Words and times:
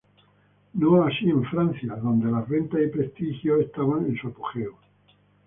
No 0.73 1.03
así 1.03 1.29
en 1.29 1.43
Francia, 1.43 1.95
donde 1.95 2.31
las 2.31 2.49
ventas 2.49 2.79
y 2.81 2.87
prestigio 2.87 3.59
estaban 3.59 4.07
en 4.07 4.17
su 4.17 4.29
apogeo. 4.29 4.75